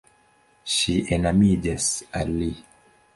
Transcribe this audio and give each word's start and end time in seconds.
Ŝi 0.75 0.95
enamiĝas 1.17 1.91
al 2.21 2.33
li. 2.39 2.49